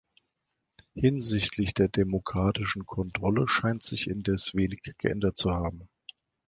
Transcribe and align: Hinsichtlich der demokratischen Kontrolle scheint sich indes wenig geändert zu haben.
Hinsichtlich 0.95 1.75
der 1.75 1.87
demokratischen 1.87 2.87
Kontrolle 2.87 3.47
scheint 3.47 3.83
sich 3.83 4.07
indes 4.07 4.55
wenig 4.55 4.81
geändert 4.97 5.37
zu 5.37 5.51
haben. 5.51 5.89